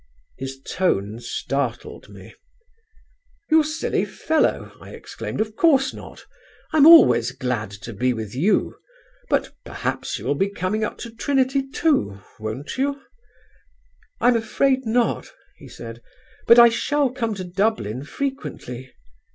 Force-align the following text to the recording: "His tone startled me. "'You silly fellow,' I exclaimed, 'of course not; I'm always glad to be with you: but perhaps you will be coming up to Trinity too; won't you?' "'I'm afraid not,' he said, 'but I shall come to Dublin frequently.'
"His 0.35 0.59
tone 0.67 1.19
startled 1.19 2.09
me. 2.09 2.33
"'You 3.51 3.61
silly 3.61 4.03
fellow,' 4.03 4.75
I 4.81 4.89
exclaimed, 4.95 5.39
'of 5.39 5.55
course 5.55 5.93
not; 5.93 6.25
I'm 6.73 6.87
always 6.87 7.29
glad 7.29 7.69
to 7.69 7.93
be 7.93 8.11
with 8.11 8.33
you: 8.33 8.77
but 9.29 9.53
perhaps 9.63 10.17
you 10.17 10.25
will 10.25 10.33
be 10.33 10.49
coming 10.49 10.83
up 10.83 10.97
to 11.05 11.11
Trinity 11.11 11.69
too; 11.69 12.19
won't 12.39 12.79
you?' 12.79 12.99
"'I'm 14.19 14.35
afraid 14.35 14.87
not,' 14.87 15.29
he 15.57 15.67
said, 15.67 16.01
'but 16.47 16.57
I 16.57 16.69
shall 16.69 17.11
come 17.11 17.35
to 17.35 17.43
Dublin 17.43 18.03
frequently.' 18.03 18.91